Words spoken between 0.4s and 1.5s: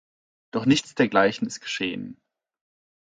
Doch nichts Dergleichen